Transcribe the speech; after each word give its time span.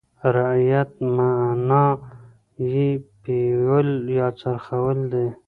رعیت 0.35 0.91
معنا 1.15 1.85
یې 2.71 2.89
پېول 3.21 3.89
یا 4.17 4.27
څرول 4.41 4.99
دي. 5.11 5.27